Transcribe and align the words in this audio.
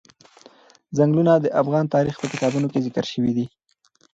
ځنګلونه 0.97 1.33
د 1.39 1.45
افغان 1.61 1.85
تاریخ 1.95 2.15
په 2.19 2.27
کتابونو 2.31 2.67
کې 2.71 2.83
ذکر 2.85 3.05
شوی 3.11 3.31
دي. 3.37 3.45